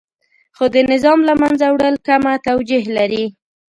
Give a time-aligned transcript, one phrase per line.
[0.55, 3.25] خو د نظام له منځه وړل کمه توجیه لري.